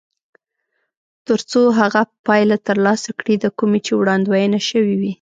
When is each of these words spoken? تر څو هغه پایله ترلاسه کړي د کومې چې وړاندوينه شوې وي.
تر 1.27 1.39
څو 1.51 1.61
هغه 1.79 2.01
پایله 2.27 2.57
ترلاسه 2.67 3.09
کړي 3.19 3.35
د 3.39 3.45
کومې 3.57 3.79
چې 3.85 3.91
وړاندوينه 3.99 4.59
شوې 4.69 4.93
وي. 4.99 5.09